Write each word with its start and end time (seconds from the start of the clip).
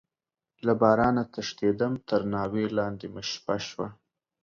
له 0.65 0.73
بارانه 0.81 1.23
تښتيدم، 1.33 1.93
تر 2.09 2.21
ناوې 2.33 2.65
لاندې 2.77 3.07
مې 3.13 3.23
شپه 3.31 3.55
شوه. 3.67 3.87